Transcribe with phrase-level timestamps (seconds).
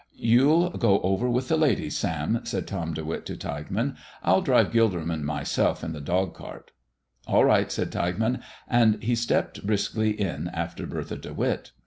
[0.17, 3.97] "You'll go over with the ladies, Sam," said Tom De Witt to Tilghman.
[4.23, 6.71] "I'll drive Gilderman myself in the dog cart."
[7.27, 11.71] "All right," said Tilghman, and he stepped briskly in after Bertha De Witt.